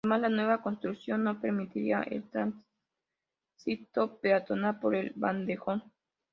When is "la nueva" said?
0.31-0.61